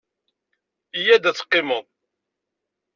[0.99, 1.85] Yya-d ad teqqimeḍ.